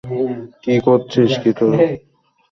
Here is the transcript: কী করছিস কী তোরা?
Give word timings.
কী 0.63 0.75
করছিস 0.85 1.31
কী 1.41 1.51
তোরা? 1.57 1.77